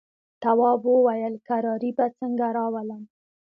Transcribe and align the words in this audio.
تواب 0.43 0.81
وويل: 0.93 1.33
کراري 1.47 1.91
به 1.97 2.05
څنګه 2.19 2.47
راولم. 2.57 3.03